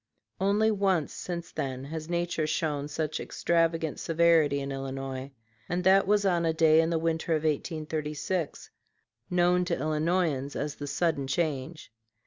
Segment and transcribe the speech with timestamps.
[0.39, 5.29] Only once since then has nature shown such extravagant severity in Illinois,
[5.69, 8.71] and that was on a day in the winter of 1836,
[9.29, 11.91] known to Illinoisans as "the sudden change."